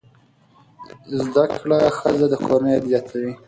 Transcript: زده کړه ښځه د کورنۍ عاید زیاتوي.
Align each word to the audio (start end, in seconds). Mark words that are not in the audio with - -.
زده 1.23 1.45
کړه 1.57 1.79
ښځه 1.97 2.25
د 2.29 2.33
کورنۍ 2.45 2.69
عاید 2.73 2.83
زیاتوي. 2.89 3.31